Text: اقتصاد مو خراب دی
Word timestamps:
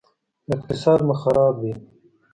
اقتصاد 0.55 0.99
مو 1.07 1.13
خراب 1.21 1.55
دی 1.61 1.71